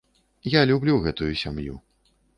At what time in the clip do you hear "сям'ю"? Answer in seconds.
1.43-1.81